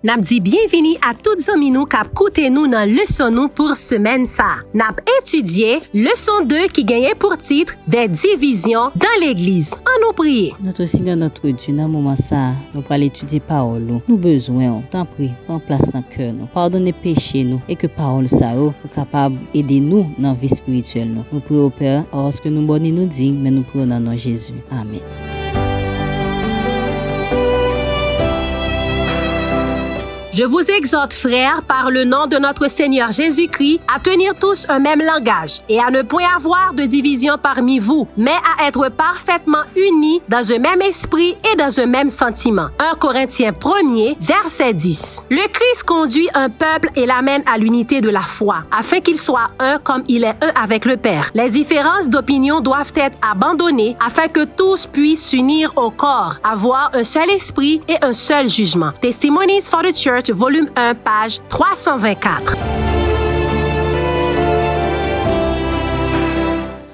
[0.00, 4.22] Nap di bienveni a tout zanmi nou kap koute nou nan leson nou pou semen
[4.24, 4.62] sa.
[4.72, 9.76] Nap etudye leson 2 ki genye pou titre de divizyon dan l'Eglise.
[9.84, 10.54] An nou priye.
[10.64, 14.00] Notre Seigneur, notre Dieu, nan mouman sa, nou pral etudye parol nou.
[14.08, 16.48] Nou bezwen tan pri, pran plas nan kèr nou.
[16.54, 21.12] Pardonne peche nou, e ke parol sa ou, pou kapab ede nou nan vi spirituel
[21.12, 21.28] nou.
[21.28, 24.64] Nou priye ou pè, orske nou boni nou di, men nou priye nan nou Jésus.
[24.72, 25.29] Amen.
[30.40, 34.78] Je vous exhorte, frères, par le nom de notre Seigneur Jésus-Christ, à tenir tous un
[34.78, 39.64] même langage et à ne point avoir de division parmi vous, mais à être parfaitement
[39.76, 42.68] unis dans un même esprit et dans un même sentiment.
[42.78, 45.24] 1 Corinthiens 1er, verset 10.
[45.28, 49.50] Le Christ conduit un peuple et l'amène à l'unité de la foi, afin qu'il soit
[49.58, 51.30] un comme il est un avec le Père.
[51.34, 57.04] Les différences d'opinion doivent être abandonnées afin que tous puissent s'unir au corps, avoir un
[57.04, 58.92] seul esprit et un seul jugement.
[59.02, 62.56] Testimonies for the Church volume 1, page 324.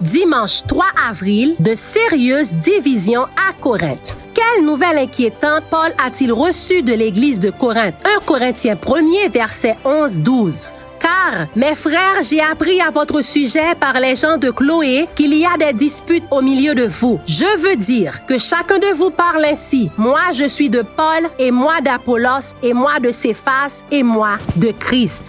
[0.00, 4.16] Dimanche 3 avril, de sérieuses divisions à Corinthe.
[4.34, 7.94] Quelle nouvelle inquiétante Paul a-t-il reçue de l'église de Corinthe?
[8.04, 10.68] 1 Corinthiens 1er, verset 11-12.
[11.00, 15.44] Car, mes frères, j'ai appris à votre sujet par les gens de Chloé qu'il y
[15.44, 17.20] a des disputes au milieu de vous.
[17.26, 19.90] Je veux dire que chacun de vous parle ainsi.
[19.96, 24.70] Moi, je suis de Paul, et moi d'Apollos, et moi de Céphas, et moi de
[24.70, 25.22] Christ.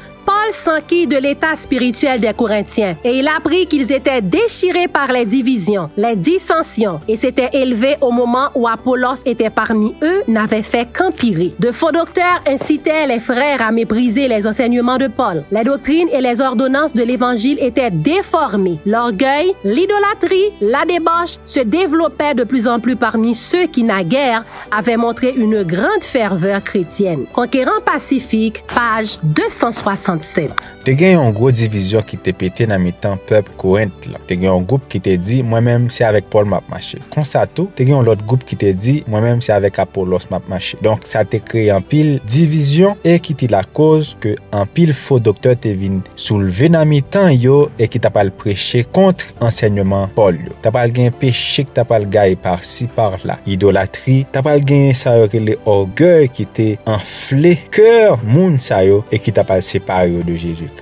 [0.46, 5.26] Paul s'enquit de l'état spirituel des Corinthiens et il apprit qu'ils étaient déchirés par les
[5.26, 10.88] divisions, les dissensions et s'étaient élevés au moment où Apollos était parmi eux n'avait fait
[10.92, 11.54] qu'empirer.
[11.60, 15.44] De faux docteurs incitaient les frères à mépriser les enseignements de Paul.
[15.52, 18.80] Les doctrines et les ordonnances de l'évangile étaient déformées.
[18.86, 24.98] L'orgueil, l'idolâtrie, la débauche se développaient de plus en plus parmi ceux qui naguère avaient
[24.98, 27.26] montré une grande ferveur chrétienne.
[27.34, 30.35] Conquérant pacifique, page 260.
[30.36, 30.52] เสร็จ
[30.86, 34.20] Te gen yon gro divizyon ki te pete nan mi tan pep korent la.
[34.30, 37.00] Te gen yon goup ki te di, mwen menm se avek Paul map mache.
[37.10, 40.28] Konsa tou, te gen yon lot goup ki te di, mwen menm se avek Apollos
[40.30, 40.78] map mache.
[40.86, 44.94] Donk sa te kreye an pil divizyon e ki ti la koz ke an pil
[44.94, 50.14] fo doktor te vin souleve nan mi tan yo e ki tapal preche kontre ensegnman
[50.14, 50.54] Paul yo.
[50.68, 53.40] Tapal gen peche ki tapal gaye par si par la.
[53.50, 59.02] Idolatri, tapal gen sa yo ke le orgey ki te enfle kèr moun sa yo
[59.10, 60.75] e ki tapal separe yo de Jezou.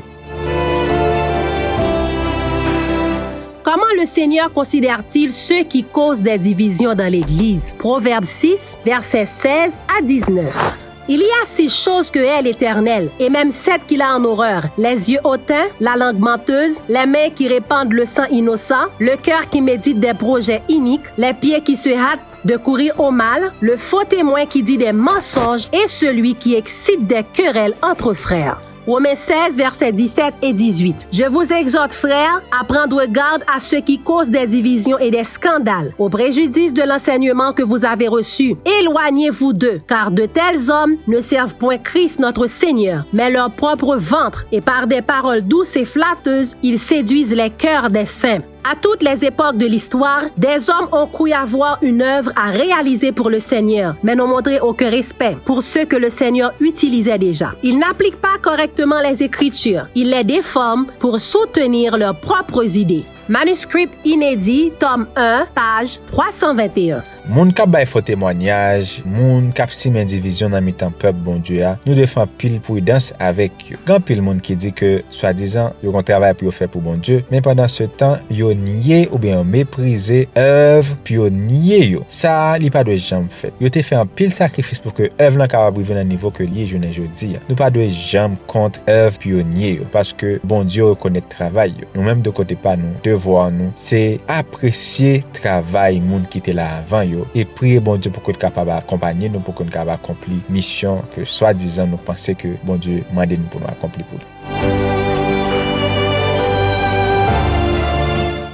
[4.00, 7.74] Le Seigneur considère-t-il ceux qui causent des divisions dans l'Église?
[7.78, 10.80] Proverbe 6, versets 16 à 19.
[11.10, 14.64] Il y a six choses que est l'Éternel, et même sept qu'il a en horreur.
[14.78, 19.50] Les yeux hautains, la langue menteuse, les mains qui répandent le sang innocent, le cœur
[19.50, 23.76] qui médite des projets iniques, les pieds qui se hâtent de courir au mal, le
[23.76, 28.62] faux témoin qui dit des mensonges et celui qui excite des querelles entre frères.
[28.86, 31.08] Romains 16, versets 17 et 18.
[31.12, 35.24] Je vous exhorte, frères, à prendre garde à ceux qui causent des divisions et des
[35.24, 38.56] scandales, au préjudice de l'enseignement que vous avez reçu.
[38.82, 43.96] Éloignez-vous d'eux, car de tels hommes ne servent point Christ notre Seigneur, mais leur propre
[43.96, 48.42] ventre, et par des paroles douces et flatteuses, ils séduisent les cœurs des saints.
[48.66, 53.12] À toutes les époques de l'histoire, des hommes ont cru avoir une œuvre à réaliser
[53.12, 57.52] pour le Seigneur, mais n'ont montré aucun respect pour ceux que le Seigneur utilisait déjà.
[57.62, 59.88] Ils n'appliquent pas correctement les Écritures.
[59.96, 63.04] Ils les déforment pour soutenir leurs propres idées.
[63.28, 67.04] Manuscrit inédit, tome 1, page 321.
[67.24, 71.96] Moun kap bay fo temwanyaj, moun kap simen divizyon nan mitan pep bondye a, nou
[71.96, 73.78] defan pil pou idans avek yo.
[73.88, 76.84] Gan pil moun ki di ke, swa dizan, yo kon travay pou yo fe pou
[76.84, 81.30] bon diyo, men pandan se tan, yo nye ou ben yo meprize ev, pi yo
[81.32, 82.02] nye yo.
[82.12, 83.56] Sa li pa dwe jam fet.
[83.64, 86.44] Yo te fe an pil sakrifis pou ke ev lan ka wabrive nan nivou ke
[86.44, 87.44] liye jounen jodi a.
[87.48, 91.72] Nou pa dwe jam kont ev pi yo nye yo, paske bondye yo konet travay
[91.72, 91.88] yo.
[91.96, 96.68] Nou menm de kote pa nou, devwa nou, se apresye travay moun ki te la
[96.84, 97.13] avan yo.
[97.14, 101.06] yo e priye bon Diyo pou kote kapab akompanyen nou pou kote kapab akompli misyon
[101.16, 104.30] ke swa dizan nou panse ke bon Diyo mande nou pou nou akompli pou nou.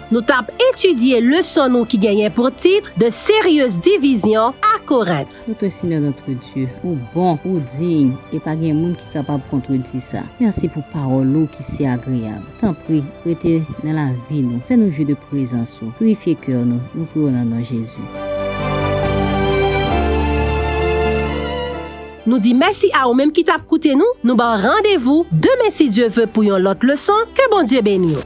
[0.10, 5.30] Nou tap etudye le son nou ki genyen pou titre de seryeuse divizyon a Korent.
[5.46, 9.44] Tout osi nan notre Dieu, ou bon, ou digne, e pa gen moun ki kapab
[9.52, 10.24] kontredi sa.
[10.40, 12.42] Mersi pou parol nou ki se agriyab.
[12.64, 15.94] Tan pri, rete nan la vi nou, fè nou ju de prezansou.
[16.02, 18.29] purifiye kèr nou, nou pou nan nan Jésus.
[22.30, 25.88] Nou di mersi a ou menm ki tap koute nou, nou ba randevou, demen si
[25.90, 28.22] Diyo ve pou yon lot leson, ke bon Diyo ben yo.